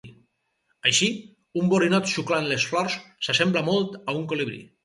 Així, 0.91 1.09
un 1.61 1.69
borinot 1.75 2.09
xuclant 2.13 2.49
les 2.53 2.65
flors 2.73 2.99
s'assembla 3.29 3.67
molt 3.71 4.01
a 4.05 4.21
un 4.23 4.29
colibrí. 4.33 4.63